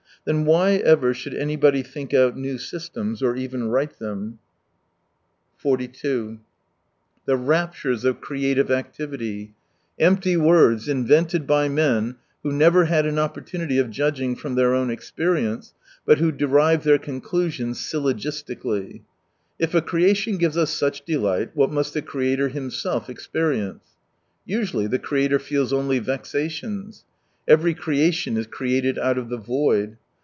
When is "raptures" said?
7.35-8.05